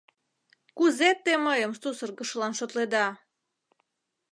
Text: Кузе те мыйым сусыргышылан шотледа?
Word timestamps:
Кузе 0.77 1.09
те 1.23 1.33
мыйым 1.45 1.71
сусыргышылан 1.81 2.53
шотледа? 2.59 3.07